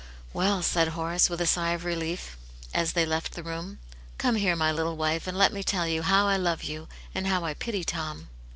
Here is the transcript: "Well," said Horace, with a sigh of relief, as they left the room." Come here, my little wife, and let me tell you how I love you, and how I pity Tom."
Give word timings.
"Well," 0.33 0.63
said 0.63 0.87
Horace, 0.87 1.29
with 1.29 1.39
a 1.41 1.45
sigh 1.45 1.73
of 1.73 1.85
relief, 1.85 2.35
as 2.73 2.93
they 2.93 3.05
left 3.05 3.33
the 3.33 3.43
room." 3.43 3.77
Come 4.17 4.33
here, 4.33 4.55
my 4.55 4.71
little 4.71 4.97
wife, 4.97 5.27
and 5.27 5.37
let 5.37 5.53
me 5.53 5.61
tell 5.61 5.87
you 5.87 6.01
how 6.01 6.25
I 6.27 6.37
love 6.37 6.63
you, 6.63 6.87
and 7.13 7.27
how 7.27 7.45
I 7.45 7.53
pity 7.53 7.83
Tom." 7.83 8.27